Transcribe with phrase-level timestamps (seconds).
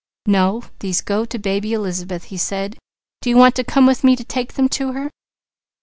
[0.25, 0.63] "No.
[0.79, 2.75] These go to baby Elizabeth," he said.
[3.21, 5.11] "Do you want to come with me to take them to her?"